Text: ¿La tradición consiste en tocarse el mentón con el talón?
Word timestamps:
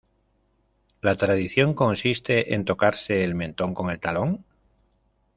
¿La 1.01 1.15
tradición 1.15 1.75
consiste 1.75 2.55
en 2.55 2.65
tocarse 2.65 3.23
el 3.23 3.35
mentón 3.35 3.75
con 3.75 3.91
el 3.91 3.99
talón? 3.99 4.43